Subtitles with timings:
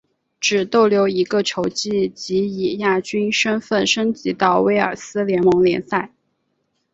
[0.39, 6.11] 只逗留一个球季即以亚军身份升级到威尔斯联盟联赛。